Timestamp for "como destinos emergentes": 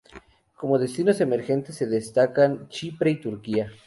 0.55-1.75